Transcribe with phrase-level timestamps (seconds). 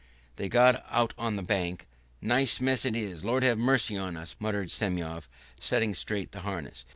[0.37, 1.85] They got out on the bank.
[2.21, 5.21] "Nice mess it is, Lord have mercy upon us!" muttered Semyon,
[5.59, 6.85] setting straight the harness.